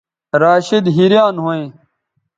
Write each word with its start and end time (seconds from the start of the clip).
راشدحیریان 0.41 1.35
ھویں 1.43 1.65